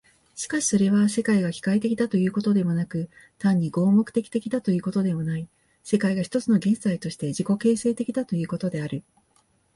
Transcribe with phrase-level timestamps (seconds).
[0.33, 3.07] しかしそれは、世界が機械的だということでもなく、
[3.37, 5.47] 単に合目的的だということでもない、
[5.83, 9.03] 世界が一つの現在として自己形成的だということである。